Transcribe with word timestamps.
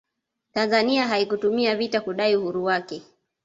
tanzania 0.53 1.07
haikutumia 1.07 1.75
vita 1.75 2.01
kudai 2.01 2.35
uhuru 2.35 2.63
wake 2.63 3.01